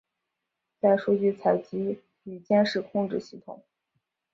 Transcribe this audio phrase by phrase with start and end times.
[0.79, 3.63] 在数据采集与监视控制系统。